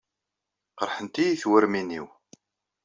Qerḥent-iyi 0.77 1.39
twermin-innu. 1.41 2.03